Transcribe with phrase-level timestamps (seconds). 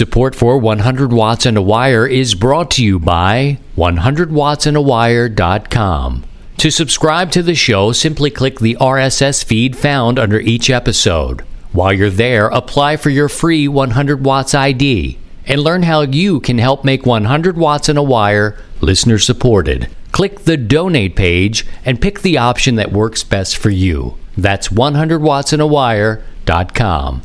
[0.00, 6.24] Support for 100 Watts and a Wire is brought to you by 100wattsandawire.com.
[6.56, 11.42] To subscribe to the show, simply click the RSS feed found under each episode.
[11.72, 16.56] While you're there, apply for your free 100 Watts ID and learn how you can
[16.56, 19.90] help make 100 Watts and a Wire listener supported.
[20.12, 24.16] Click the donate page and pick the option that works best for you.
[24.34, 27.22] That's 100wattsandawire.com.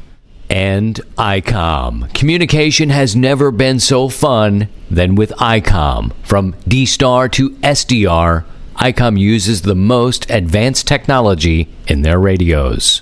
[0.49, 2.13] And ICOM.
[2.13, 6.13] Communication has never been so fun than with ICOM.
[6.23, 13.01] From D Star to SDR, ICOM uses the most advanced technology in their radios.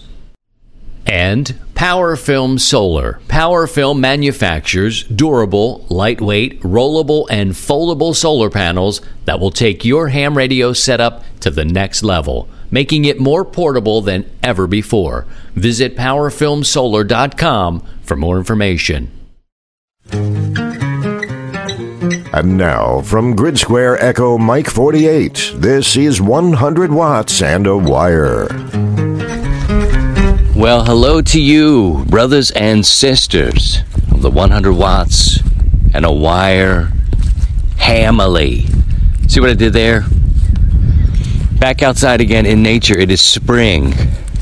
[1.06, 3.20] And Power Film Solar.
[3.28, 10.38] Power Film manufactures durable, lightweight, rollable, and foldable solar panels that will take your ham
[10.38, 15.28] radio setup to the next level, making it more portable than ever before.
[15.54, 19.12] Visit powerfilmsolar.com for more information.
[22.36, 28.48] And now, from Grid Square Echo Mike 48, this is 100 Watts and a Wire.
[30.56, 35.42] Well, hello to you, brothers and sisters of the 100 Watts
[35.94, 36.92] and a Wire
[37.76, 38.68] Hamily.
[39.30, 40.06] See what I did there?
[41.64, 43.94] Back outside again in nature, it is spring.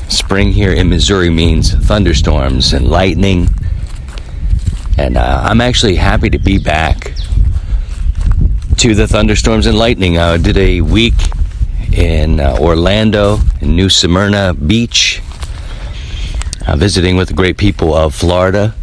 [0.08, 3.46] Spring here in Missouri means thunderstorms and lightning.
[4.98, 7.12] And uh, I'm actually happy to be back
[8.78, 10.18] to the thunderstorms and lightning.
[10.18, 11.14] I did a week
[11.92, 15.22] in uh, Orlando, in New Smyrna Beach,
[16.66, 18.74] uh, visiting with the great people of Florida.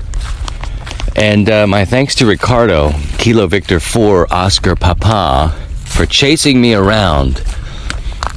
[1.18, 7.44] And uh, my thanks to Ricardo, Kilo Victor 4 Oscar Papa, for chasing me around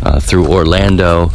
[0.02, 1.30] uh, through Orlando.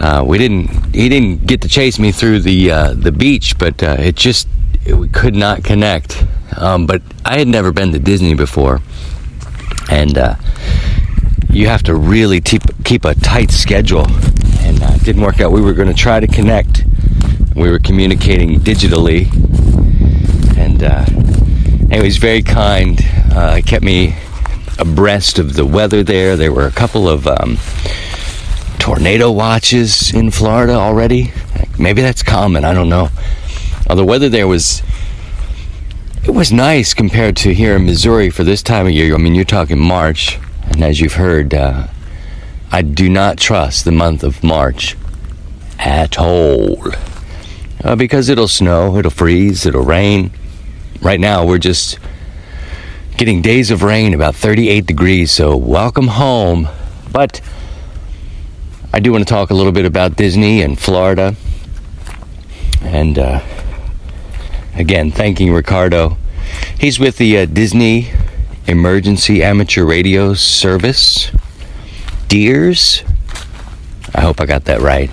[0.00, 0.94] Uh, we didn't.
[0.94, 4.48] He didn't get to chase me through the uh, the beach, but uh, it just
[4.84, 6.24] it, we could not connect.
[6.56, 8.80] Um, but I had never been to Disney before,
[9.90, 10.34] and uh,
[11.50, 14.06] you have to really keep keep a tight schedule.
[14.60, 15.52] And uh, it didn't work out.
[15.52, 16.84] We were going to try to connect.
[17.54, 19.28] We were communicating digitally,
[20.56, 21.04] and uh,
[21.90, 23.00] anyway, he's very kind.
[23.32, 24.16] Uh, kept me
[24.82, 26.36] abreast of the weather there.
[26.36, 27.56] There were a couple of um,
[28.78, 31.32] tornado watches in Florida already.
[31.78, 32.64] Maybe that's common.
[32.64, 33.08] I don't know.
[33.88, 34.82] The weather there was
[36.24, 39.14] it was nice compared to here in Missouri for this time of year.
[39.14, 40.38] I mean, you're talking March,
[40.70, 41.88] and as you've heard, uh,
[42.70, 44.96] I do not trust the month of March
[45.78, 46.78] at all
[47.84, 50.32] uh, because it'll snow, it'll freeze, it'll rain.
[51.00, 51.98] Right now, we're just
[53.16, 55.30] getting days of rain, about 38 degrees.
[55.30, 56.68] So, welcome home.
[57.10, 57.40] But
[58.92, 61.34] I do want to talk a little bit about Disney and Florida.
[62.82, 63.40] And uh,
[64.74, 66.16] again, thanking Ricardo.
[66.78, 68.10] He's with the uh, Disney
[68.66, 71.30] Emergency Amateur Radio Service,
[72.28, 73.02] DEARS.
[74.14, 75.10] I hope I got that right.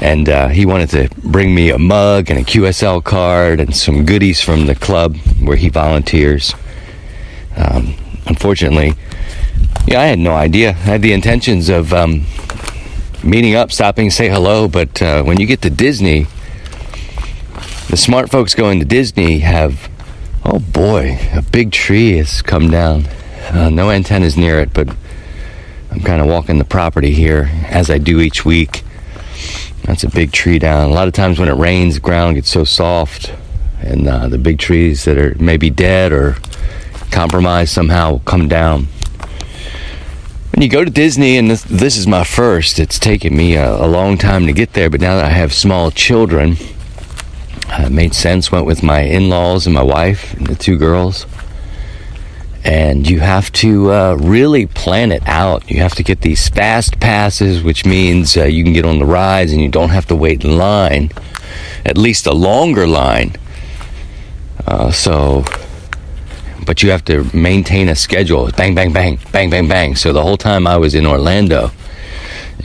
[0.00, 4.04] And uh, he wanted to bring me a mug and a QSL card and some
[4.04, 6.54] goodies from the club where he volunteers.
[7.58, 7.94] Um,
[8.26, 8.94] unfortunately,
[9.86, 10.70] yeah, I had no idea.
[10.70, 12.24] I had the intentions of um,
[13.24, 16.26] meeting up, stopping, say hello, but uh, when you get to Disney,
[17.88, 19.90] the smart folks going to Disney have,
[20.44, 23.06] oh boy, a big tree has come down.
[23.50, 24.88] Uh, no antennas near it, but
[25.90, 28.84] I'm kind of walking the property here as I do each week.
[29.84, 30.90] That's a big tree down.
[30.90, 33.32] A lot of times when it rains, the ground gets so soft,
[33.80, 36.36] and uh, the big trees that are maybe dead or
[37.10, 38.88] compromised somehow come down.
[40.52, 43.76] When you go to Disney, and this, this is my first, it's taken me a,
[43.76, 46.56] a, long time to get there, but now that I have small children,
[47.68, 48.50] uh, it made sense.
[48.50, 51.26] Went with my in laws and my wife and the two girls.
[52.64, 55.70] And you have to uh, really plan it out.
[55.70, 59.06] You have to get these fast passes, which means uh, you can get on the
[59.06, 61.10] rides and you don't have to wait in line,
[61.84, 63.36] at least a longer line.
[64.66, 65.44] Uh, so
[66.66, 68.50] but you have to maintain a schedule.
[68.56, 69.96] Bang, bang, bang, bang, bang, bang.
[69.96, 71.70] So the whole time I was in Orlando,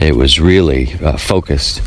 [0.00, 1.82] it was really uh, focused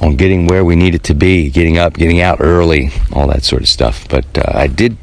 [0.00, 3.62] on getting where we needed to be, getting up, getting out early, all that sort
[3.62, 4.08] of stuff.
[4.08, 4.96] But uh, I did,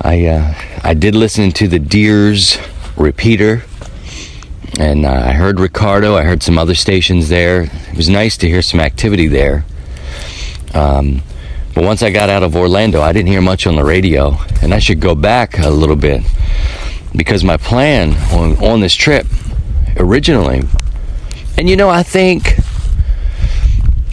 [0.00, 2.58] I, uh, I did listen to the DEARS
[2.96, 3.62] repeater,
[4.78, 6.16] and uh, I heard Ricardo.
[6.16, 7.62] I heard some other stations there.
[7.62, 9.64] It was nice to hear some activity there.
[10.74, 11.22] Um,
[11.76, 14.72] but once I got out of Orlando, I didn't hear much on the radio, and
[14.72, 16.22] I should go back a little bit
[17.14, 19.26] because my plan on, on this trip
[19.98, 20.62] originally,
[21.58, 22.56] and you know, I think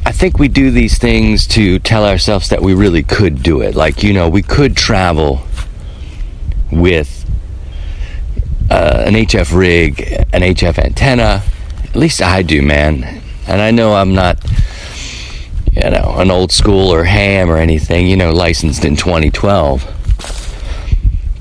[0.06, 3.76] I think we do these things to tell ourselves that we really could do it.
[3.76, 5.42] Like, you know, we could travel
[6.70, 7.26] with
[8.70, 10.02] uh, an HF rig,
[10.34, 11.44] an HF antenna.
[11.86, 13.22] At least I do, man.
[13.48, 14.44] And I know I'm not,
[15.76, 19.90] you know, an old school or ham or anything, you know, licensed in 2012.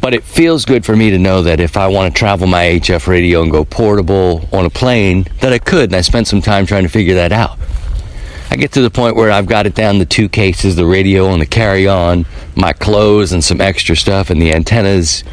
[0.01, 2.65] But it feels good for me to know that if I want to travel my
[2.65, 5.91] HF radio and go portable on a plane, that I could.
[5.91, 7.59] And I spent some time trying to figure that out.
[8.51, 11.33] I get to the point where I've got it down the two cases the radio
[11.33, 12.27] and the carry on,
[12.57, 15.25] my clothes and some extra stuff, and the antennas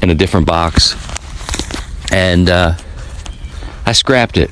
[0.00, 0.96] in a different box.
[2.12, 2.74] And uh,
[3.84, 4.50] I scrapped it.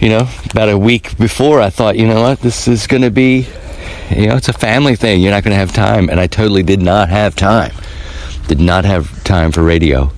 [0.00, 3.10] You know, about a week before, I thought, you know what, this is going to
[3.10, 3.46] be,
[4.10, 5.20] you know, it's a family thing.
[5.20, 6.08] You're not going to have time.
[6.08, 7.72] And I totally did not have time
[8.50, 10.10] did not have time for radio.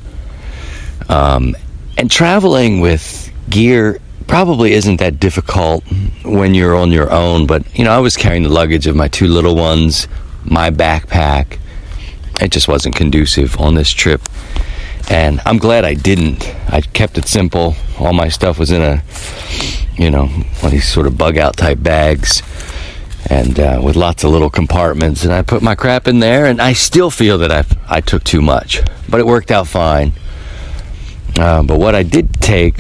[1.10, 1.54] Um,
[1.98, 5.84] and traveling with gear probably isn't that difficult
[6.24, 9.08] when you're on your own, but you know, I was carrying the luggage of my
[9.08, 10.08] two little ones,
[10.44, 11.58] my backpack.
[12.40, 14.22] It just wasn't conducive on this trip.
[15.10, 16.46] And I'm glad I didn't.
[16.68, 17.74] I kept it simple.
[17.98, 19.02] All my stuff was in a,
[19.96, 22.42] you know, one of these sort of bug out type bags
[23.26, 25.24] and uh, with lots of little compartments.
[25.24, 28.24] And I put my crap in there, and I still feel that I I took
[28.24, 30.12] too much, but it worked out fine.
[31.38, 32.78] Uh, but what I did take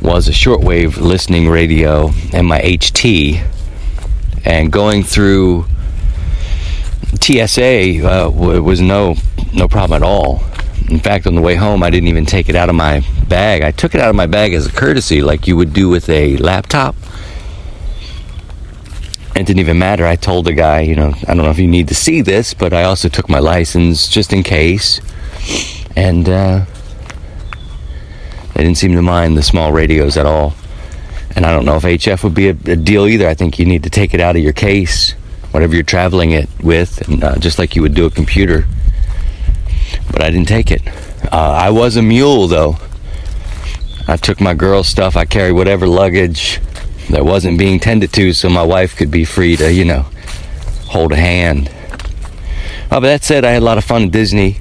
[0.00, 3.44] was a shortwave listening radio and my HT,
[4.44, 5.66] and going through
[7.20, 9.16] TSA uh, was no
[9.52, 10.42] no problem at all.
[10.90, 13.62] In fact, on the way home, I didn't even take it out of my bag.
[13.62, 16.08] I took it out of my bag as a courtesy, like you would do with
[16.08, 16.94] a laptop
[19.40, 20.06] it didn't even matter.
[20.06, 22.52] I told the guy, you know, I don't know if you need to see this,
[22.52, 25.00] but I also took my license just in case.
[25.96, 26.66] And uh,
[28.54, 30.54] they didn't seem to mind the small radios at all.
[31.34, 33.28] And I don't know if HF would be a, a deal either.
[33.28, 35.12] I think you need to take it out of your case,
[35.52, 38.66] whatever you're traveling it with, and uh, just like you would do a computer.
[40.12, 40.82] But I didn't take it.
[41.32, 42.76] Uh, I was a mule though.
[44.08, 45.16] I took my girl stuff.
[45.16, 46.60] I carried whatever luggage
[47.10, 50.06] that wasn't being tended to so my wife could be free to, you know,
[50.86, 51.70] hold a hand.
[52.90, 54.58] Uh, but that said, I had a lot of fun at Disney.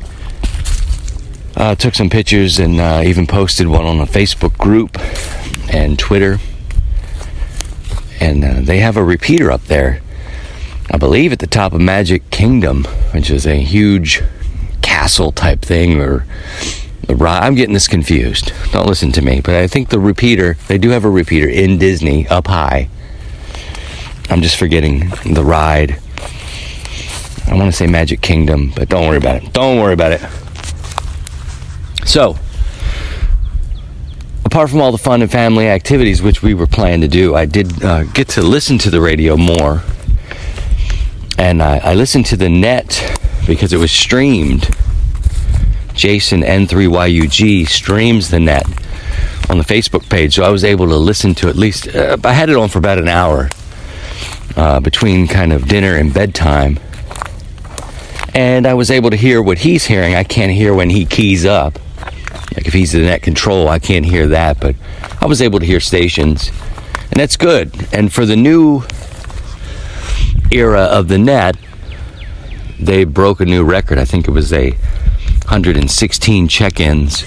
[1.56, 4.98] Uh, took some pictures and uh, even posted one on a Facebook group
[5.74, 6.38] and Twitter.
[8.20, 10.02] And uh, they have a repeater up there,
[10.92, 14.22] I believe at the top of Magic Kingdom, which is a huge
[14.90, 16.26] castle type thing or
[17.08, 18.52] I'm getting this confused.
[18.72, 19.40] Don't listen to me.
[19.40, 22.90] But I think the repeater, they do have a repeater in Disney up high.
[24.30, 26.00] I'm just forgetting the ride.
[27.48, 29.54] I want to say Magic Kingdom, but don't worry about it.
[29.54, 30.22] Don't worry about it.
[32.06, 32.36] So,
[34.46, 37.46] apart from all the fun and family activities which we were planning to do, I
[37.46, 39.84] did uh, get to listen to the radio more.
[41.38, 43.20] And I, I listened to the net
[43.50, 44.70] because it was streamed
[45.96, 48.66] Jason N3YUG streams the net
[49.50, 51.88] on the Facebook page, so I was able to listen to at least.
[51.94, 53.50] Uh, I had it on for about an hour
[54.56, 56.80] uh, between kind of dinner and bedtime,
[58.36, 60.14] and I was able to hear what he's hearing.
[60.14, 61.80] I can't hear when he keys up.
[62.56, 64.76] Like if he's the net control, I can't hear that, but
[65.20, 66.52] I was able to hear stations,
[67.10, 67.74] and that's good.
[67.92, 68.84] And for the new
[70.52, 71.58] era of the net,
[72.80, 73.98] they broke a new record.
[73.98, 77.26] I think it was a 116 check ins.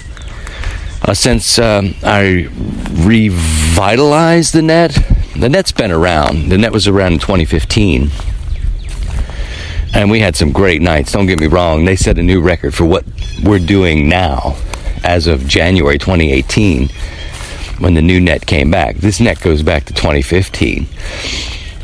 [1.01, 2.47] Uh, since um, I
[2.91, 4.97] revitalized the net,
[5.37, 6.49] the net's been around.
[6.49, 8.09] The net was around in 2015.
[9.93, 11.85] And we had some great nights, don't get me wrong.
[11.85, 13.05] They set a new record for what
[13.43, 14.55] we're doing now
[15.03, 16.89] as of January 2018
[17.79, 18.95] when the new net came back.
[18.95, 20.87] This net goes back to 2015.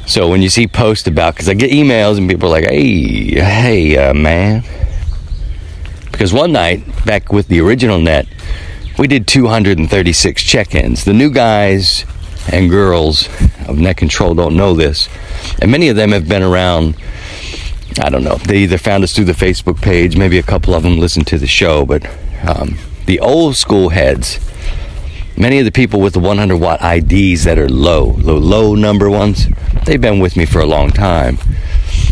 [0.09, 3.29] So when you see posts about, because I get emails and people are like, hey,
[3.35, 4.63] hey, uh, man,
[6.11, 8.27] because one night, back with the original net,
[8.97, 11.05] we did 236 check ins.
[11.05, 12.05] The new guys
[12.51, 13.29] and girls
[13.67, 15.07] of Net Control don't know this,
[15.61, 16.95] and many of them have been around.
[18.01, 18.37] I don't know.
[18.37, 21.37] They either found us through the Facebook page, maybe a couple of them listened to
[21.37, 22.03] the show, but
[22.47, 24.39] um, the old school heads,
[25.39, 29.09] many of the people with the 100 watt IDs that are low, low, low number
[29.09, 29.47] ones,
[29.85, 31.37] they've been with me for a long time.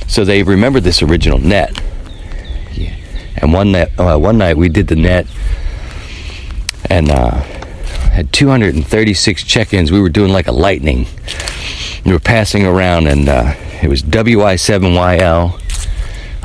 [0.07, 1.79] So they remember this original net.
[3.39, 5.27] And one night, uh, one night we did the net
[6.89, 7.41] and uh,
[8.09, 9.91] had 236 check-ins.
[9.91, 11.05] We were doing like a lightning.
[12.05, 13.53] We were passing around, and uh,
[13.83, 15.61] it was WI7YL.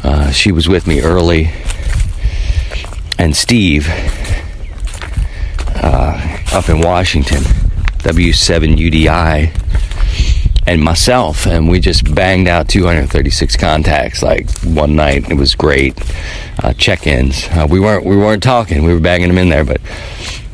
[0.05, 1.51] Uh, she was with me early,
[3.19, 3.89] and Steve
[5.77, 7.43] uh, up in Washington,
[7.99, 9.59] W7UDI.
[10.67, 15.29] and myself, and we just banged out 236 contacts like one night.
[15.29, 15.99] It was great.
[16.63, 17.49] Uh, check-ins.
[17.49, 18.85] Uh, we weren't we weren't talking.
[18.85, 19.81] We were banging them in there, but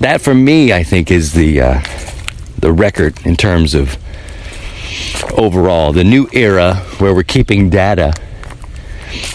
[0.00, 1.82] that for me, I think, is the uh,
[2.58, 3.98] the record in terms of
[5.36, 8.12] overall the new era where we're keeping data.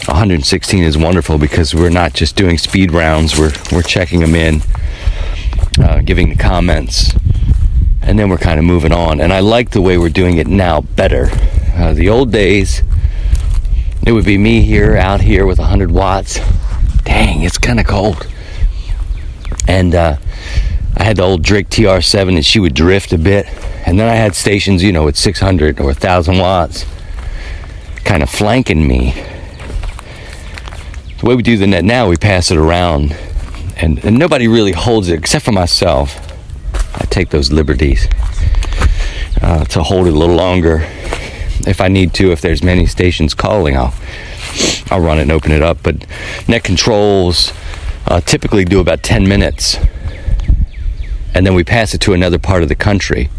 [0.06, 3.38] 116 is wonderful because we're not just doing speed rounds.
[3.38, 4.62] We're we're checking them in,
[5.80, 7.14] uh, giving the comments
[8.06, 9.22] and then we're kind of moving on.
[9.22, 11.30] And I like the way we're doing it now better.
[11.74, 12.84] Uh, the old days,
[14.06, 16.40] it would be me here, out here with 100 watts.
[17.06, 18.28] Dang, it's kind of cold.
[19.68, 20.18] And uh,
[20.98, 23.48] I had the old Drake TR7, and she would drift a bit.
[23.88, 26.86] And then I had stations, you know, with 600 or 1,000 watts,
[28.04, 29.12] kind of flanking me.
[31.20, 33.16] The way we do the net now, we pass it around,
[33.78, 36.18] and, and nobody really holds it except for myself.
[36.96, 38.08] I take those liberties
[39.42, 40.80] uh, to hold it a little longer.
[41.66, 43.94] If I need to, if there's many stations calling, I'll
[44.92, 45.80] I'll run it and open it up.
[45.82, 46.06] But
[46.48, 47.52] net controls
[48.06, 49.78] uh, typically do about 10 minutes,
[51.34, 53.30] and then we pass it to another part of the country.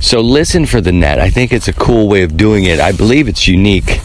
[0.00, 1.20] So listen for the net.
[1.20, 2.80] I think it's a cool way of doing it.
[2.80, 4.00] I believe it's unique,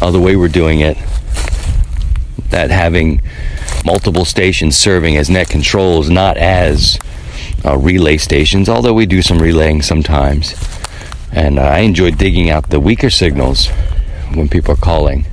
[0.00, 0.98] uh, the way we're doing it.
[2.50, 3.20] That having
[3.84, 6.98] multiple stations serving as net controls, not as
[7.64, 10.54] uh, relay stations, although we do some relaying sometimes.
[11.32, 13.68] And uh, I enjoy digging out the weaker signals
[14.34, 15.26] when people are calling.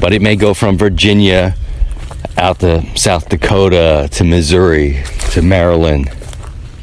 [0.00, 1.54] But it may go from Virginia
[2.36, 6.10] out to South Dakota to Missouri to Maryland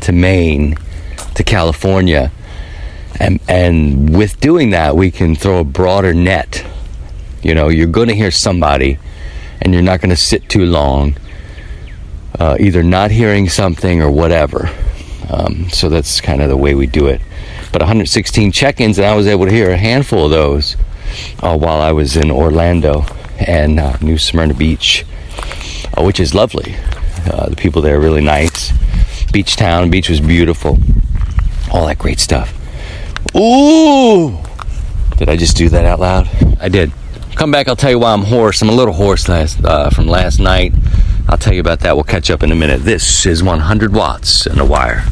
[0.01, 0.77] to Maine
[1.36, 2.31] to California.
[3.19, 6.65] And, and with doing that, we can throw a broader net.
[7.41, 9.00] You know, you're going to hear somebody
[9.62, 11.15] and you're not going to sit too long,
[12.39, 14.69] uh, either not hearing something or whatever.
[15.29, 17.21] Um, so that's kind of the way we do it.
[17.71, 20.75] But 116 check ins, and I was able to hear a handful of those
[21.41, 23.05] uh, while I was in Orlando
[23.39, 25.05] and uh, New Smyrna Beach,
[25.98, 26.75] uh, which is lovely.
[27.25, 28.71] Uh, the people there are really nice.
[29.31, 30.77] Beach town, beach was beautiful.
[31.71, 32.53] All that great stuff.
[33.36, 34.38] Ooh!
[35.17, 36.27] Did I just do that out loud?
[36.60, 36.91] I did.
[37.41, 38.62] Come back, I'll tell you why I'm hoarse.
[38.62, 40.75] I'm a little hoarse last, uh, from last night.
[41.27, 41.95] I'll tell you about that.
[41.95, 42.81] We'll catch up in a minute.
[42.81, 45.05] This is 100 watts in a wire.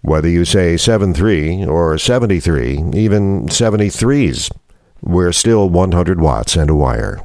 [0.00, 4.50] Whether you say 73 or 73, even 73s,
[5.02, 7.20] we're still 100 watts and a wire.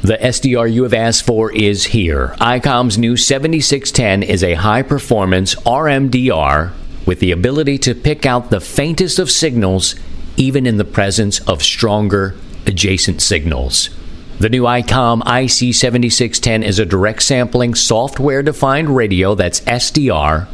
[0.00, 2.34] The SDR you have asked for is here.
[2.40, 6.72] ICOM's new 7610 is a high performance RMDR
[7.06, 9.94] with the ability to pick out the faintest of signals
[10.36, 12.34] even in the presence of stronger
[12.66, 13.90] adjacent signals.
[14.38, 20.48] The new ICOM IC7610 is a direct sampling software defined radio that's SDR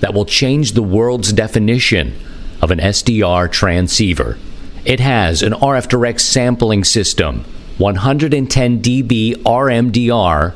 [0.00, 2.14] that will change the world's definition
[2.60, 4.38] of an SDR transceiver.
[4.84, 7.44] It has an RF direct sampling system,
[7.78, 10.54] 110 dB RMDR,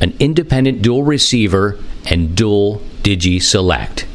[0.00, 4.06] an independent dual receiver, and dual Digi Select.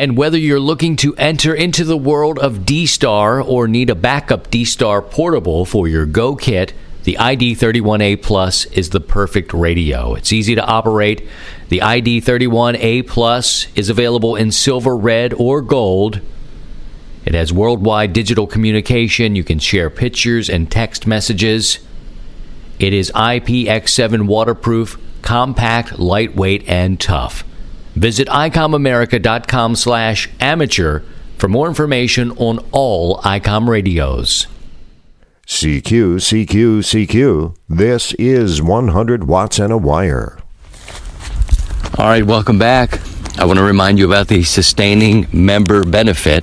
[0.00, 3.94] And whether you're looking to enter into the world of D Star or need a
[3.94, 6.72] backup D Star portable for your Go kit,
[7.04, 10.14] the ID31A Plus is the perfect radio.
[10.14, 11.28] It's easy to operate.
[11.68, 16.22] The ID31A Plus is available in silver, red, or gold.
[17.26, 19.36] It has worldwide digital communication.
[19.36, 21.78] You can share pictures and text messages.
[22.78, 27.44] It is IPX7 waterproof, compact, lightweight, and tough.
[28.00, 31.02] Visit icomamerica.com slash amateur
[31.36, 34.46] for more information on all ICOM radios.
[35.46, 37.56] CQ, CQ, CQ.
[37.68, 40.38] This is 100 watts and a wire.
[41.98, 42.98] All right, welcome back.
[43.38, 46.42] I want to remind you about the sustaining member benefit.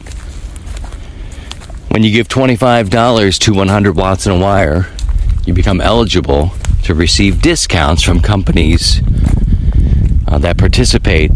[1.90, 4.94] When you give $25 to 100 watts and a wire,
[5.48, 6.52] you become eligible
[6.84, 9.02] to receive discounts from companies
[10.28, 11.32] uh, that participate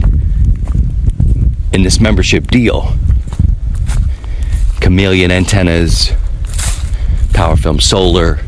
[1.74, 2.94] in this membership deal.
[4.82, 6.12] Chameleon antennas,
[7.34, 8.40] Power Film Solar,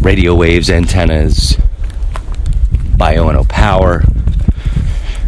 [0.00, 1.56] Radio Waves antennas,
[2.96, 4.04] Bioenno Power.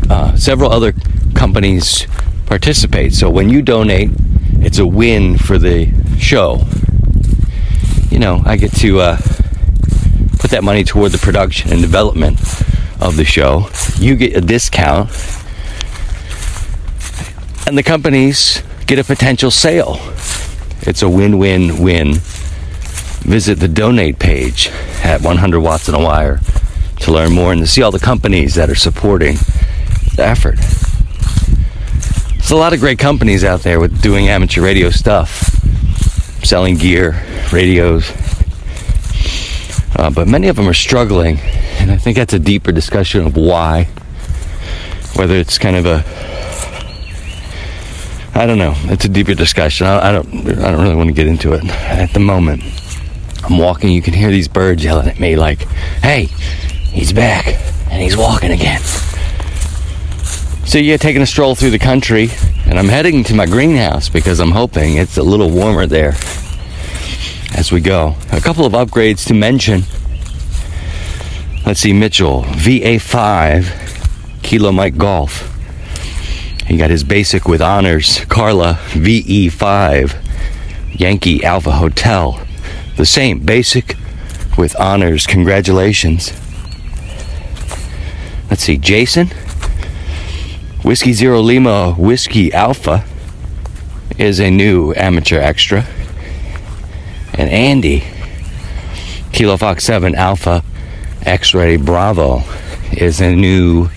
[0.09, 0.93] Uh, several other
[1.35, 2.07] companies
[2.47, 3.15] participate.
[3.15, 4.11] So when you donate,
[4.61, 6.65] it's a win for the show.
[8.11, 9.17] You know, I get to uh,
[10.39, 12.39] put that money toward the production and development
[13.07, 13.69] of the show.
[13.97, 15.11] You get a discount,
[17.67, 19.97] and the companies get a potential sale.
[20.83, 22.15] It's a win win win.
[23.25, 24.69] Visit the donate page
[25.05, 26.41] at 100 Watts in a Wire
[27.01, 29.37] to learn more and to see all the companies that are supporting
[30.17, 30.57] the effort.
[32.39, 35.31] There's a lot of great companies out there with doing amateur radio stuff,
[36.45, 38.11] selling gear, radios.
[39.95, 41.39] Uh, but many of them are struggling,
[41.83, 43.89] and I think that's a deeper discussion of why.
[45.17, 46.05] Whether it's kind of a
[48.35, 48.73] I don't know.
[48.85, 49.87] It's a deeper discussion.
[49.87, 50.27] I, I, don't.
[50.49, 52.62] I don't really want to get into it at the moment.
[53.45, 53.91] I'm walking.
[53.91, 55.62] You can hear these birds yelling at me, like,
[56.03, 56.25] "Hey,
[56.93, 57.47] he's back
[57.91, 58.81] and he's walking again."
[60.65, 62.31] So yeah, taking a stroll through the country,
[62.65, 66.15] and I'm heading to my greenhouse because I'm hoping it's a little warmer there
[67.55, 68.17] as we go.
[68.33, 69.83] A couple of upgrades to mention.
[71.64, 75.49] Let's see, Mitchell VA5 Kilo Mike Golf.
[76.66, 78.19] He got his basic with honors.
[78.25, 80.16] Carla VE5
[80.90, 82.45] Yankee Alpha Hotel.
[82.97, 83.97] The same basic
[84.59, 85.25] with honors.
[85.26, 86.33] Congratulations.
[88.50, 89.28] Let's see, Jason
[90.83, 93.04] Whiskey Zero Lima Whiskey Alpha
[94.19, 95.87] is a new amateur extra.
[97.35, 98.02] And Andy
[99.33, 100.64] Kilo Fox 7 Alpha
[101.26, 102.43] X Ray Bravo
[102.93, 103.88] is a new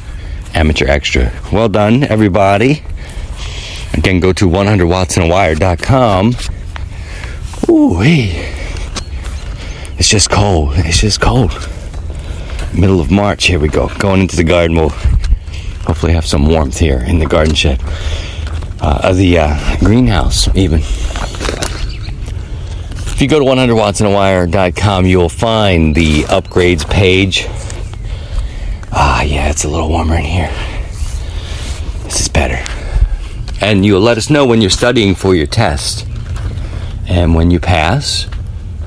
[0.53, 1.31] amateur extra.
[1.51, 2.83] Well done, everybody.
[3.93, 6.35] Again, go to 100wattsinawire.com.
[7.69, 8.53] Ooh, hey.
[9.97, 10.73] It's just cold.
[10.75, 11.51] It's just cold.
[12.73, 13.87] Middle of March, here we go.
[13.97, 14.75] Going into the garden.
[14.75, 17.81] We'll hopefully have some warmth here in the garden shed.
[18.81, 20.81] Uh, the uh, greenhouse, even.
[23.15, 27.47] If you go to 100wattsinawire.com, you'll find the upgrades page
[28.97, 30.49] Ah, yeah, it's a little warmer in here.
[32.03, 32.63] This is better.
[33.59, 36.07] And you'll let us know when you're studying for your test.
[37.05, 38.27] And when you pass,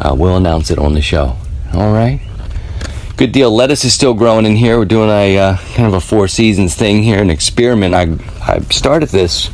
[0.01, 1.37] uh, we'll announce it on the show.
[1.75, 2.23] All right?
[3.19, 3.51] Good deal.
[3.51, 4.79] Lettuce is still growing in here.
[4.79, 7.95] We're doing a uh, kind of a four seasons thing here, an experiment.
[7.95, 8.17] I,
[8.47, 9.51] I started this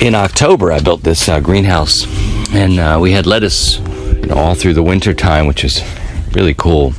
[0.00, 0.72] in October.
[0.72, 2.06] I built this uh, greenhouse,
[2.56, 5.82] and uh, we had lettuce you know, all through the winter time, which is
[6.34, 6.94] really cool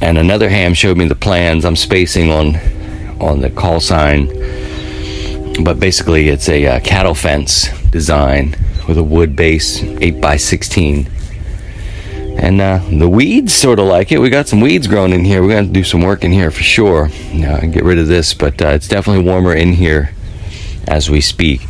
[0.00, 1.64] and another ham showed me the plans.
[1.64, 2.56] I'm spacing on
[3.20, 4.26] on the call sign,
[5.64, 8.54] but basically it's a uh, cattle fence design
[8.86, 11.08] with a wood base, eight by sixteen.
[12.40, 14.20] And uh, the weeds sort of like it.
[14.20, 15.42] We got some weeds growing in here.
[15.42, 17.06] We're to do some work in here for sure.
[17.34, 20.14] Uh, get rid of this, but uh, it's definitely warmer in here
[20.88, 21.66] as we speak.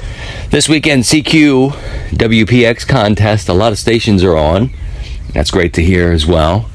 [0.50, 1.70] This weekend, CQ
[2.12, 3.48] WPX contest.
[3.48, 4.70] A lot of stations are on.
[5.34, 6.70] That's great to hear as well.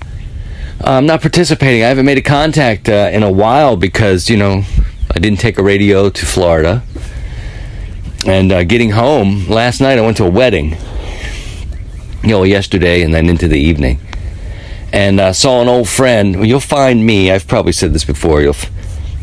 [0.82, 1.84] I'm not participating.
[1.84, 4.64] I haven't made a contact uh, in a while because, you know,
[5.12, 6.84] I didn't take a radio to Florida.
[8.28, 10.76] And uh, getting home last night, I went to a wedding,
[12.22, 14.00] you know, yesterday and then into the evening.
[14.92, 16.46] And uh, saw an old friend.
[16.46, 18.56] You'll find me, I've probably said this before, you'll,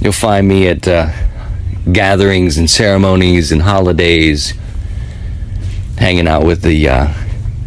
[0.01, 1.13] you'll find me at uh,
[1.93, 4.55] gatherings and ceremonies and holidays,
[5.99, 7.13] hanging out with the, uh,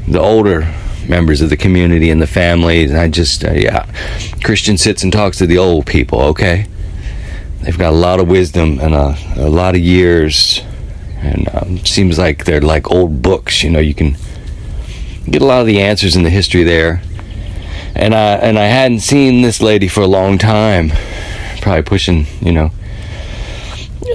[0.08, 0.72] the older
[1.08, 2.92] members of the community and the families.
[2.92, 3.86] And I just, uh, yeah,
[4.44, 6.68] Christian sits and talks to the old people, okay?
[7.62, 10.62] They've got a lot of wisdom and a, a lot of years.
[11.18, 14.18] And um, seems like they're like old books, you know, you can
[15.30, 17.02] get a lot of the answers in the history there.
[17.96, 20.92] And I, and I hadn't seen this lady for a long time,
[21.62, 22.72] probably pushing, you know,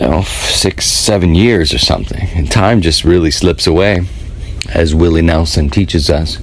[0.01, 2.29] you know, six, seven years or something.
[2.35, 4.03] And time just really slips away,
[4.69, 6.39] as Willie Nelson teaches us.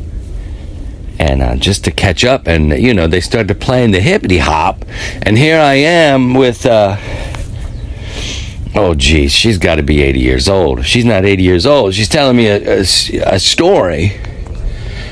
[1.18, 4.84] And uh, just to catch up and you know they started playing the hippity hop.
[5.22, 6.98] And here i am with uh,
[8.76, 10.86] oh geez she's got to be 80 years old.
[10.86, 11.94] She's not 80 years old.
[11.94, 14.20] She's telling me a, a, a story.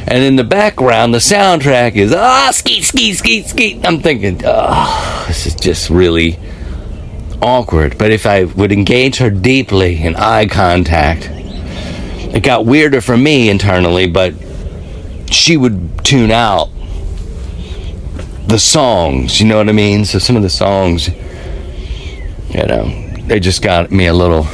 [0.05, 3.87] And in the background the soundtrack is ah oh, skeet skeet skeet skeet.
[3.87, 6.37] I'm thinking oh this is just really
[7.43, 11.29] awkward but if i would engage her deeply in eye contact
[12.35, 14.33] it got weirder for me internally but
[15.29, 16.69] she would tune out
[18.47, 20.05] the songs, you know what I mean?
[20.05, 22.85] So some of the songs, you know,
[23.27, 24.45] they just got me a little.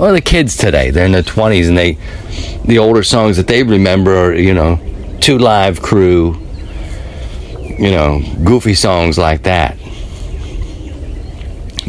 [0.00, 1.98] Or the kids today, they're in their 20s and they,
[2.64, 4.80] the older songs that they remember are, you know,
[5.20, 6.36] Two Live Crew,
[7.60, 9.78] you know, goofy songs like that.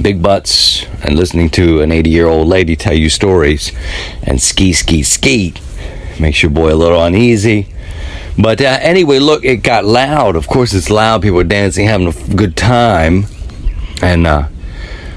[0.02, 3.72] Big butts and listening to an 80 year old lady tell you stories
[4.24, 5.54] and ski, ski, ski
[6.20, 7.68] makes your boy a little uneasy
[8.40, 10.36] but uh, anyway, look, it got loud.
[10.36, 11.24] Of course, it's loud.
[11.24, 13.26] People are dancing, having a good time.
[14.04, 14.50] And uh,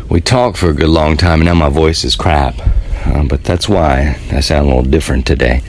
[0.08, 2.54] we talked for a good long time, and now my voice is crap.
[3.04, 5.60] Uh, but that's why I sound a little different today.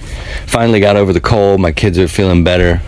[0.47, 1.60] Finally got over the cold.
[1.60, 2.82] My kids are feeling better.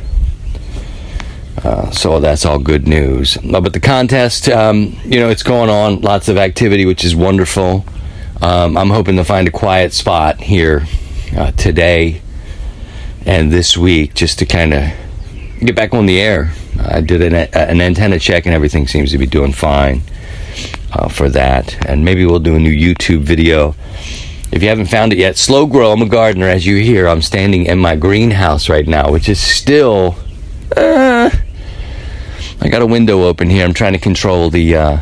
[1.63, 3.37] Uh, so that's all good news.
[3.37, 6.01] Uh, but the contest, um, you know, it's going on.
[6.01, 7.85] Lots of activity, which is wonderful.
[8.41, 10.85] Um, I'm hoping to find a quiet spot here
[11.37, 12.21] uh, today
[13.25, 14.91] and this week just to kind of
[15.61, 16.51] get back on the air.
[16.77, 20.01] I did an, an, antenna check and everything seems to be doing fine
[20.91, 21.87] uh, for that.
[21.87, 23.75] And maybe we'll do a new YouTube video.
[24.51, 26.49] If you haven't found it yet, Slow Grow, I'm a gardener.
[26.49, 30.15] As you hear, I'm standing in my greenhouse right now, which is still.
[30.75, 31.29] Uh,
[32.63, 33.65] I got a window open here.
[33.65, 34.99] I'm trying to control the uh,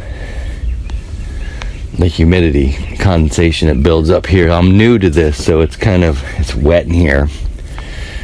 [1.99, 4.49] the humidity condensation that builds up here.
[4.49, 7.27] I'm new to this, so it's kind of it's wet in here.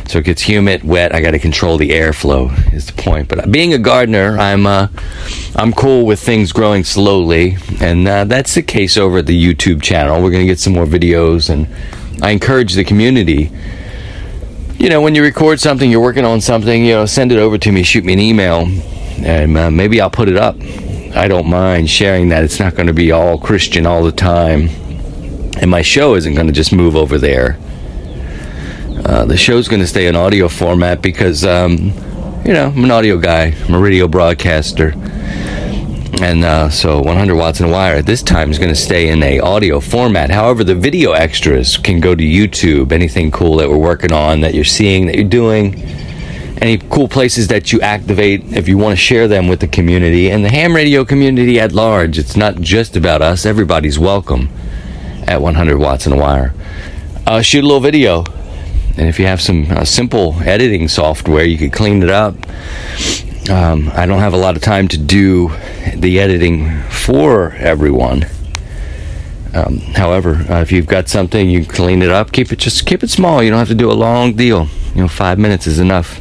[0.08, 1.14] So it gets humid, wet.
[1.14, 2.74] I got to control the airflow.
[2.74, 3.30] Is the point.
[3.30, 4.88] But being a gardener, I'm uh,
[5.56, 9.84] I'm cool with things growing slowly, and uh, that's the case over at the YouTube
[9.84, 10.20] channel.
[10.24, 11.68] We're gonna get some more videos, and
[12.24, 13.52] I encourage the community.
[14.80, 16.84] You know, when you record something, you're working on something.
[16.84, 17.84] You know, send it over to me.
[17.84, 18.66] Shoot me an email,
[19.20, 20.56] and uh, maybe I'll put it up.
[21.16, 22.44] I don't mind sharing that.
[22.44, 24.70] It's not going to be all Christian all the time,
[25.62, 27.58] and my show isn't going to just move over there
[29.08, 31.78] uh, the show's going to stay in audio format because, um,
[32.44, 34.94] you know, I'm an audio guy, I'm a radio broadcaster.
[36.20, 39.10] And uh, so 100 watts in a wire at this time is going to stay
[39.10, 40.32] in a audio format.
[40.32, 42.92] However, the video extras can go to YouTube.
[42.92, 45.74] Anything cool that we're working on, that you're seeing, that you're doing,
[46.62, 50.30] any cool places that you activate if you want to share them with the community
[50.30, 52.18] and the ham radio community at large.
[52.18, 53.46] It's not just about us.
[53.46, 54.50] Everybody's welcome
[55.28, 56.54] at 100 watts in a wire.
[57.26, 58.24] Uh, shoot a little video
[58.98, 62.36] and if you have some uh, simple editing software, you could clean it up.
[63.48, 65.50] Um, I don't have a lot of time to do
[65.96, 68.26] the editing for everyone.
[69.54, 72.32] Um, however, uh, if you've got something, you clean it up.
[72.32, 73.44] Keep it just keep it small.
[73.44, 74.68] You don't have to do a long deal.
[74.96, 76.20] You know, five minutes is enough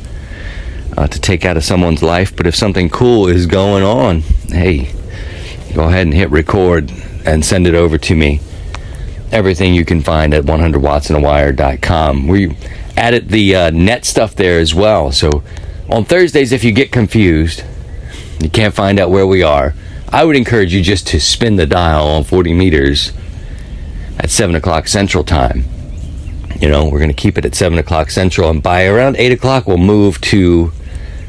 [0.97, 2.35] uh, to take out of someone's life.
[2.37, 4.93] But if something cool is going on, hey,
[5.75, 6.93] go ahead and hit record
[7.25, 8.41] and send it over to me
[9.33, 12.29] everything you can find at 100wattsinawire.com.
[12.29, 12.57] We
[12.97, 15.13] added the uh, net stuff there as well.
[15.13, 15.43] So
[15.89, 17.65] on Thursdays, if you get confused,
[18.41, 19.75] you can't find out where we are,
[20.09, 23.13] I would encourage you just to spin the dial on 40 meters
[24.19, 25.65] at 7 o'clock Central Time.
[26.61, 29.33] You know, we're going to keep it at 7 o'clock Central, and by around 8
[29.33, 30.73] o'clock, we'll move to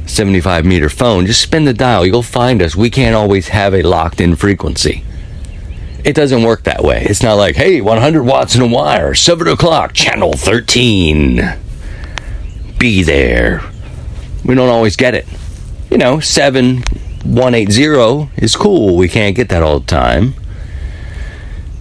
[0.10, 1.26] 75 meter phone.
[1.26, 2.06] Just spin the dial.
[2.06, 2.76] You'll find us.
[2.76, 5.04] We can't always have a locked in frequency.
[6.04, 7.06] It doesn't work that way.
[7.08, 11.56] It's not like, hey, 100 watts in a wire, 7 o'clock, channel 13.
[12.80, 13.62] Be there.
[14.46, 15.26] We don't always get it.
[15.92, 18.96] You know, 7180 is cool.
[18.96, 20.36] We can't get that all the time.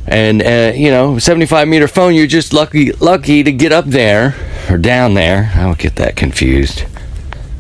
[0.06, 4.34] And, uh, you know, 75 meter phone, you're just lucky, lucky to get up there
[4.70, 5.52] or down there.
[5.54, 6.84] I don't get that confused.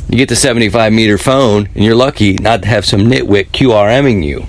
[0.08, 4.24] You get the 75 meter phone, and you're lucky not to have some nitwit QRMing
[4.24, 4.46] you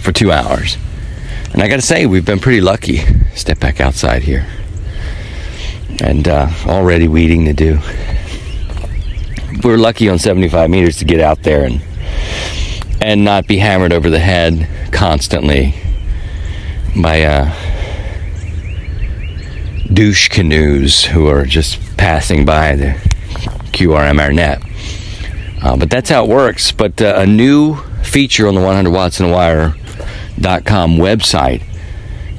[0.00, 0.76] for two hours.
[1.52, 2.98] And I got to say, we've been pretty lucky.
[3.34, 4.46] Step back outside here.
[6.00, 7.80] And uh, already weeding to do.
[9.64, 11.82] We're lucky on 75 meters to get out there and
[13.00, 15.74] and not be hammered over the head constantly
[17.00, 17.54] by uh,
[19.92, 22.86] douche canoes who are just passing by the
[23.72, 24.62] QRM net.
[25.66, 26.70] Uh, but that's how it works.
[26.70, 27.74] But uh, a new
[28.04, 29.32] feature on the 100 watts in a
[30.96, 31.64] website.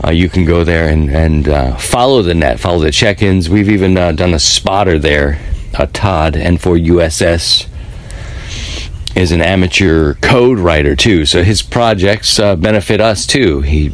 [0.02, 3.50] Uh, you can go there and, and uh, follow the net, follow the check ins.
[3.50, 5.42] We've even uh, done a spotter there.
[5.78, 7.68] Uh, Todd, N4USS,
[9.18, 11.26] is an amateur code writer too.
[11.26, 13.60] So his projects uh, benefit us too.
[13.60, 13.92] He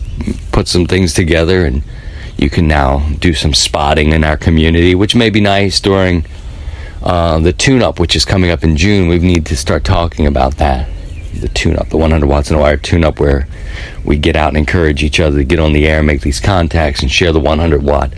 [0.52, 1.82] puts some things together, and
[2.38, 6.24] you can now do some spotting in our community, which may be nice during
[7.04, 9.08] uh, the tune up, which is coming up in June.
[9.08, 10.90] We need to start talking about that
[11.44, 13.48] the tune up, the 100 watts in a wire tune up, where
[14.04, 17.02] we get out and encourage each other to get on the air, make these contacts,
[17.02, 18.14] and share the 100 watt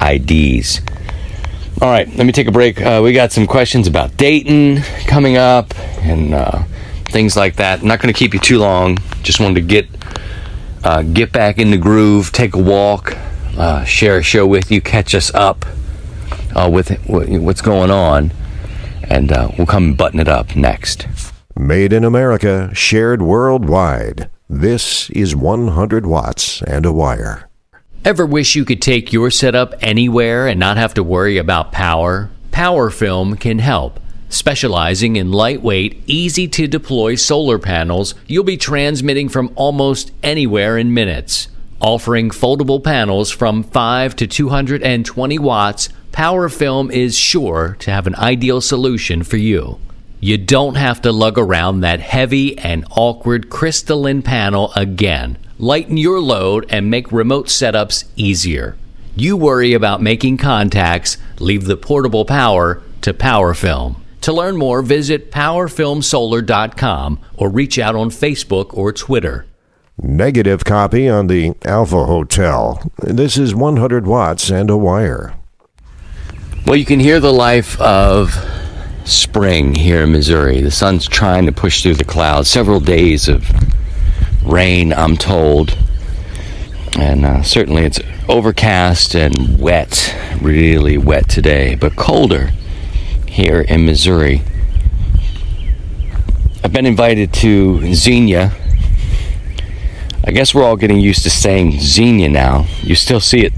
[0.00, 0.80] IDs.
[1.80, 2.80] All right, let me take a break.
[2.80, 6.62] Uh, we got some questions about Dayton coming up and uh,
[7.06, 7.80] things like that.
[7.80, 8.98] I'm not going to keep you too long.
[9.22, 9.88] Just wanted to get
[10.84, 13.16] uh, get back in the groove, take a walk,
[13.56, 15.64] uh, share a show with you, catch us up
[16.54, 18.32] uh, with what's going on,
[19.04, 21.06] and uh, we'll come button it up next.
[21.56, 24.30] Made in America, shared worldwide.
[24.48, 27.48] This is 100 watts and a wire.
[28.04, 32.30] Ever wish you could take your setup anywhere and not have to worry about power?
[32.50, 34.00] PowerFilm can help.
[34.28, 40.94] Specializing in lightweight, easy to deploy solar panels, you'll be transmitting from almost anywhere in
[40.94, 41.48] minutes.
[41.80, 48.60] Offering foldable panels from 5 to 220 watts, PowerFilm is sure to have an ideal
[48.60, 49.80] solution for you.
[50.20, 55.38] You don't have to lug around that heavy and awkward crystalline panel again.
[55.58, 58.76] lighten your load, and make remote setups easier.
[59.14, 63.96] You worry about making contacts, leave the portable power to PowerFilm.
[64.22, 69.46] To learn more, visit powerfilmsolar.com or reach out on Facebook or Twitter.
[69.98, 72.82] Negative copy on the Alpha Hotel.
[72.98, 75.34] This is 100 watts and a wire.
[76.64, 78.36] Well, you can hear the life of
[79.04, 80.60] spring here in Missouri.
[80.60, 82.48] The sun's trying to push through the clouds.
[82.48, 83.50] Several days of
[84.44, 85.76] rain, I'm told.
[86.96, 87.98] And uh, certainly it's
[88.28, 92.52] overcast and wet, really wet today, but colder
[93.26, 94.42] here in Missouri.
[96.62, 98.52] I've been invited to Xenia.
[100.24, 102.66] I guess we're all getting used to saying Xenia now.
[102.82, 103.52] You still see it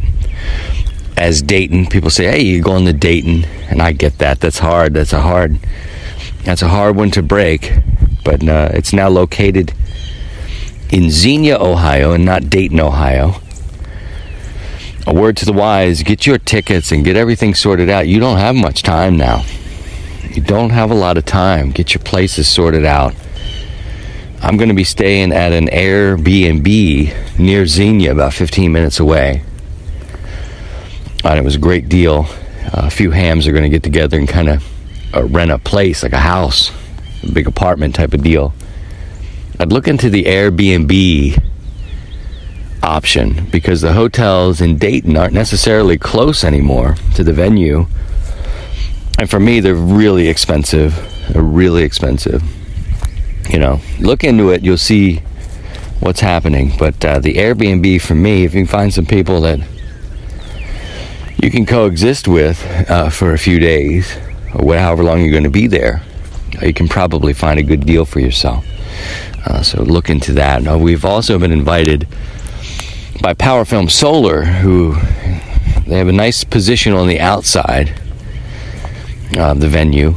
[1.25, 1.87] as Dayton.
[1.87, 4.41] People say, "Hey, you're going to Dayton," and I get that.
[4.41, 4.93] That's hard.
[4.93, 5.59] That's a hard.
[6.45, 7.73] That's a hard one to break.
[8.25, 9.73] But uh, it's now located
[10.91, 13.37] in Xenia, Ohio, and not Dayton, Ohio.
[15.07, 18.07] A word to the wise: get your tickets and get everything sorted out.
[18.07, 19.45] You don't have much time now.
[20.31, 21.71] You don't have a lot of time.
[21.71, 23.15] Get your places sorted out.
[24.43, 29.43] I'm going to be staying at an Airbnb near Xenia, about 15 minutes away
[31.25, 32.27] and it was a great deal.
[32.73, 34.65] A few hams are going to get together and kind of
[35.15, 36.71] uh, rent a place, like a house,
[37.23, 38.53] a big apartment type of deal.
[39.59, 41.43] I'd look into the Airbnb
[42.83, 47.87] option because the hotels in Dayton aren't necessarily close anymore to the venue.
[49.19, 50.95] And for me, they're really expensive.
[51.31, 52.43] They're really expensive.
[53.49, 55.19] You know, look into it, you'll see
[56.01, 56.73] what's happening.
[56.79, 59.61] But uh, the Airbnb for me, if you can find some people that
[61.43, 64.17] you can coexist with uh, for a few days,
[64.55, 66.03] or however long you're going to be there,
[66.63, 68.65] you can probably find a good deal for yourself.
[69.47, 70.63] Uh, so look into that.
[70.63, 72.09] Now, we've also been invited
[73.21, 74.95] by PowerFilm Solar, who
[75.87, 77.99] they have a nice position on the outside
[79.37, 80.15] of the venue,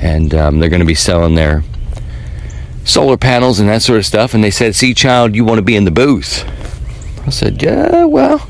[0.00, 1.62] and um, they're going to be selling their
[2.84, 4.34] solar panels and that sort of stuff.
[4.34, 6.44] And they said, "See, child, you want to be in the booth?"
[7.26, 8.48] I said, "Yeah, well."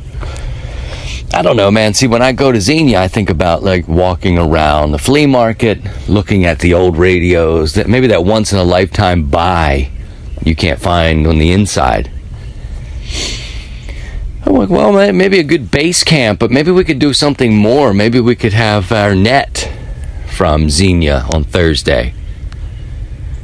[1.34, 1.94] I don't know, man.
[1.94, 5.80] See, when I go to Xenia, I think about like walking around the flea market,
[6.08, 9.90] looking at the old radios, that maybe that once in a lifetime buy
[10.44, 12.10] you can't find on the inside.
[14.46, 17.94] I'm like, well, maybe a good base camp, but maybe we could do something more.
[17.94, 19.72] Maybe we could have our net
[20.26, 22.12] from Xenia on Thursday.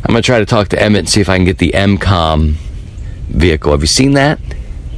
[0.05, 1.73] I'm going to try to talk to Emmett and see if I can get the
[1.73, 2.53] MCOM
[3.29, 3.73] vehicle.
[3.73, 4.39] Have you seen that?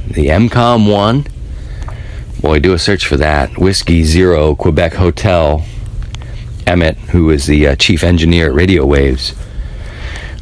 [0.07, 1.25] The MCOM 1?
[2.43, 3.57] Boy, do a search for that.
[3.57, 5.63] Whiskey Zero Quebec Hotel.
[6.67, 9.33] Emmett, who is the uh, chief engineer at Radio Waves,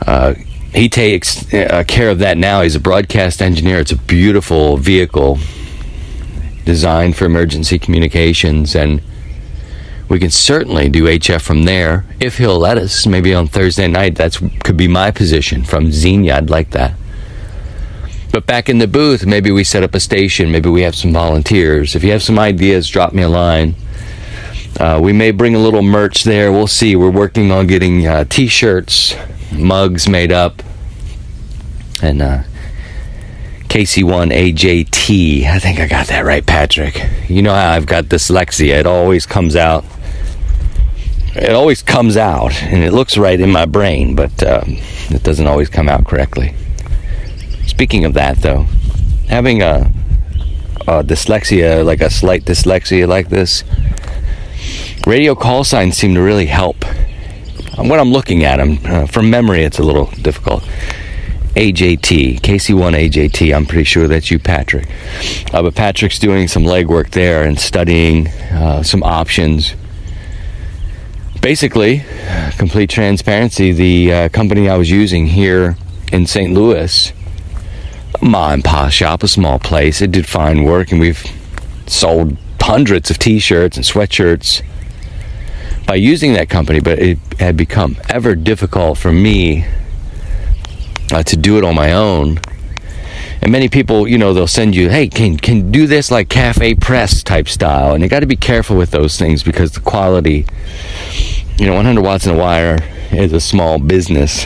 [0.08, 0.34] uh,
[0.74, 2.64] he takes uh, care of that now.
[2.64, 3.78] He's a broadcast engineer.
[3.80, 5.38] It's a beautiful vehicle
[6.66, 9.04] designed for emergency communications, and
[10.10, 13.06] we can certainly do HF from there if he'll let us.
[13.06, 14.16] Maybe on Thursday night.
[14.16, 16.38] That could be my position from Xenia.
[16.38, 16.96] I'd like that.
[18.32, 20.52] But back in the booth, maybe we set up a station.
[20.52, 21.96] Maybe we have some volunteers.
[21.96, 23.76] If you have some ideas, drop me a line.
[24.80, 26.52] Uh, we may bring a little merch there.
[26.52, 26.96] We'll see.
[26.96, 29.14] We're working on getting uh, t shirts,
[29.52, 30.64] mugs made up,
[32.02, 32.44] and uh,
[33.68, 35.46] KC1AJT.
[35.46, 37.02] I think I got that right, Patrick.
[37.28, 39.84] You know how I've got dyslexia, it always comes out.
[41.36, 44.78] It always comes out, and it looks right in my brain, but um,
[45.10, 46.54] it doesn't always come out correctly.
[47.72, 48.64] Speaking of that, though,
[49.30, 49.92] having a,
[50.82, 53.64] a dyslexia, like a slight dyslexia like this,
[55.08, 56.84] radio call signs seem to really help.
[57.78, 60.64] When I'm looking at them, uh, from memory, it's a little difficult.
[61.56, 63.56] AJT, KC1 AJT.
[63.56, 64.88] I'm pretty sure that's you, Patrick.
[65.54, 69.76] Uh, but Patrick's doing some legwork there and studying uh, some options.
[71.42, 72.04] Basically,
[72.58, 75.78] complete transparency, the uh, company I was using here
[76.12, 76.54] in St.
[76.54, 77.14] Louis
[78.22, 80.02] ma and pa shop, a small place.
[80.02, 81.24] It did fine work, and we've
[81.88, 84.62] sold hundreds of T-shirts and sweatshirts
[85.88, 86.80] by using that company.
[86.80, 89.66] But it had become ever difficult for me
[91.12, 92.40] uh, to do it on my own.
[93.42, 96.76] And many people, you know, they'll send you, "Hey, can can do this like cafe
[96.76, 100.46] press type style," and you got to be careful with those things because the quality,
[101.58, 102.78] you know, 100 watts in a wire
[103.12, 104.46] is a small business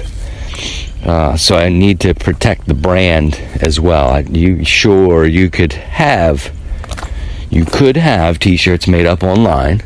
[1.05, 4.21] uh, so I need to protect the brand as well.
[4.21, 6.51] You sure you could have
[7.49, 9.81] you could have t-shirts made up online,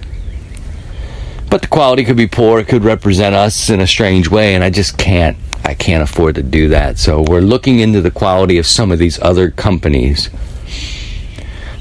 [1.50, 2.60] But the quality could be poor.
[2.60, 5.38] It could represent us in a strange way, and I just can't.
[5.66, 6.98] I can't afford to do that.
[6.98, 10.30] So we're looking into the quality of some of these other companies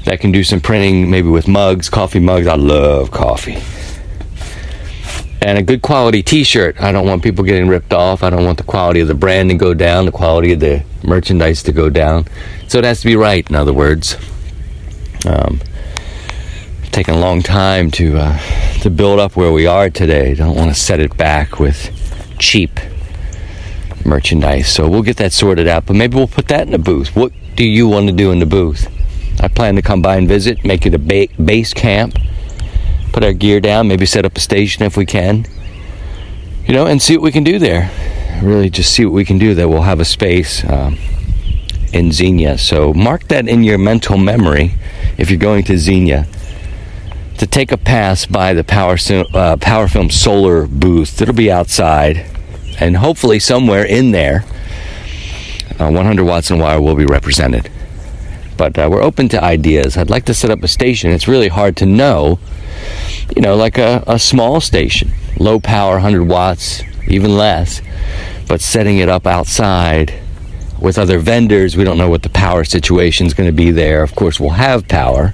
[0.05, 2.45] that can do some printing, maybe with mugs, coffee mugs.
[2.45, 3.57] I love coffee.
[5.41, 6.81] And a good quality t shirt.
[6.81, 8.23] I don't want people getting ripped off.
[8.23, 10.83] I don't want the quality of the brand to go down, the quality of the
[11.03, 12.25] merchandise to go down.
[12.67, 14.17] So it has to be right, in other words.
[15.25, 15.61] Um,
[16.91, 18.39] taken a long time to uh,
[18.81, 20.35] to build up where we are today.
[20.35, 21.89] Don't want to set it back with
[22.37, 22.79] cheap
[24.05, 24.67] merchandise.
[24.67, 25.85] So we'll get that sorted out.
[25.85, 27.15] But maybe we'll put that in the booth.
[27.15, 28.87] What do you want to do in the booth?
[29.41, 32.17] I plan to come by and visit, make it a ba- base camp,
[33.11, 35.45] put our gear down, maybe set up a station if we can,
[36.65, 37.91] you know, and see what we can do there.
[38.41, 39.53] Really, just see what we can do.
[39.53, 40.97] That we'll have a space um,
[41.91, 42.57] in Xenia.
[42.57, 44.75] So mark that in your mental memory
[45.17, 46.27] if you're going to Xenia
[47.39, 51.21] to take a pass by the Power, uh, PowerFilm Solar booth.
[51.21, 52.25] It'll be outside,
[52.79, 54.43] and hopefully somewhere in there,
[55.79, 57.71] uh, 100 watts and wire will be represented.
[58.57, 59.95] But uh, we're open to ideas.
[59.95, 61.11] I'd like to set up a station.
[61.11, 62.39] It's really hard to know,
[63.35, 67.81] you know, like a, a small station, low power, 100 watts, even less,
[68.47, 70.13] but setting it up outside
[70.81, 71.75] with other vendors.
[71.75, 74.03] We don't know what the power situation is going to be there.
[74.03, 75.33] Of course, we'll have power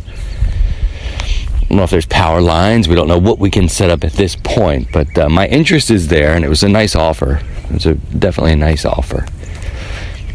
[1.65, 2.88] I don't know if there's power lines.
[2.88, 5.89] We don't know what we can set up at this point, but uh, my interest
[5.89, 7.41] is there, and it was a nice offer.
[7.63, 9.25] It was a, definitely a nice offer.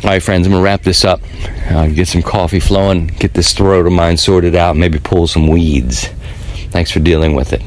[0.02, 1.20] All right, friends, I'm gonna wrap this up.
[1.68, 5.46] Uh, get some coffee flowing, get this throat of mine sorted out, maybe pull some
[5.46, 6.08] weeds.
[6.70, 7.62] Thanks for dealing with it.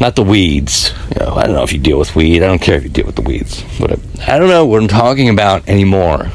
[0.00, 0.92] Not the weeds.
[1.12, 2.42] You know, I don't know if you deal with weed.
[2.42, 3.64] I don't care if you deal with the weeds.
[3.80, 6.30] But I don't know what I'm talking about anymore.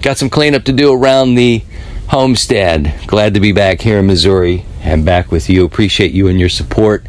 [0.00, 1.62] Got some cleanup to do around the
[2.08, 2.94] homestead.
[3.06, 5.64] Glad to be back here in Missouri and back with you.
[5.64, 7.04] Appreciate you and your support.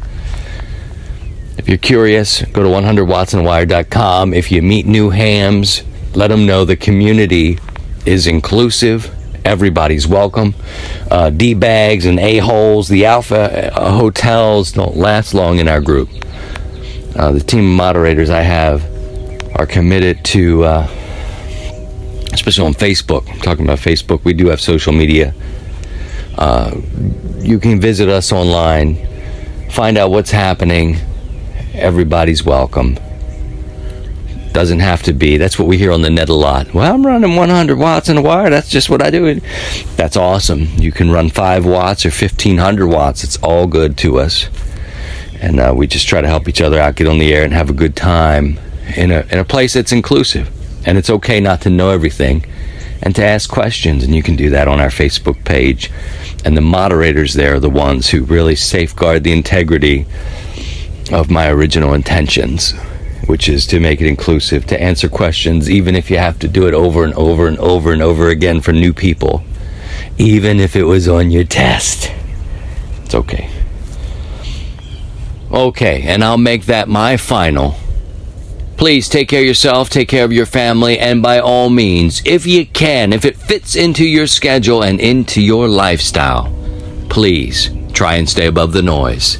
[1.58, 4.34] If you're curious, go to 100wattsandwire.com.
[4.34, 5.82] If you meet new hams,
[6.14, 7.58] let them know the community
[8.04, 9.14] is inclusive.
[9.46, 10.54] Everybody's welcome.
[11.10, 15.80] Uh, D bags and a holes, the alpha uh, hotels don't last long in our
[15.80, 16.10] group.
[17.14, 18.84] Uh, the team of moderators I have
[19.58, 20.88] are committed to, uh,
[22.32, 23.30] especially on Facebook.
[23.30, 24.24] I'm talking about Facebook.
[24.24, 25.32] We do have social media
[26.36, 26.76] uh,
[27.38, 28.96] you can visit us online,
[29.70, 30.96] find out what's happening.
[31.72, 32.98] Everybody's welcome.
[34.56, 35.36] Doesn't have to be.
[35.36, 36.72] That's what we hear on the net a lot.
[36.72, 38.48] Well, I'm running 100 watts in a wire.
[38.48, 39.38] That's just what I do.
[39.96, 40.68] That's awesome.
[40.78, 43.22] You can run 5 watts or 1500 watts.
[43.22, 44.48] It's all good to us.
[45.42, 47.52] And uh, we just try to help each other out, get on the air, and
[47.52, 48.58] have a good time
[48.96, 50.50] in a, in a place that's inclusive.
[50.88, 52.46] And it's okay not to know everything
[53.02, 54.04] and to ask questions.
[54.04, 55.90] And you can do that on our Facebook page.
[56.46, 60.06] And the moderators there are the ones who really safeguard the integrity
[61.12, 62.72] of my original intentions,
[63.26, 66.66] which is to make it inclusive, to answer questions, even if you have to do
[66.66, 69.42] it over and over and over and over again for new people,
[70.18, 72.12] even if it was on your test.
[73.04, 73.50] It's okay.
[75.52, 77.76] Okay, and I'll make that my final
[78.76, 82.46] Please take care of yourself, take care of your family, and by all means, if
[82.46, 86.54] you can, if it fits into your schedule and into your lifestyle,
[87.08, 89.38] please try and stay above the noise.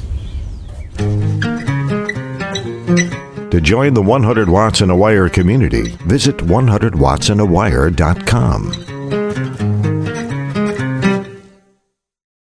[3.51, 8.96] To join the 100 Watts in a Wire community, visit 100wattsandawire.com.